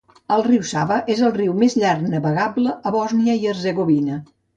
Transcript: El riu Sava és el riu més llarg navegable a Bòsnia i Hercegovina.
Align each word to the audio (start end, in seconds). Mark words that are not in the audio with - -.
El 0.35 0.43
riu 0.45 0.61
Sava 0.69 0.95
és 1.15 1.19
el 1.27 1.33
riu 1.35 1.53
més 1.63 1.75
llarg 1.83 2.07
navegable 2.13 2.73
a 2.91 2.95
Bòsnia 2.97 3.37
i 3.43 3.47
Hercegovina. 3.53 4.19